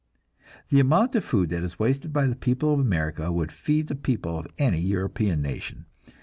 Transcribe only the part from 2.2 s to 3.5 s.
the people of America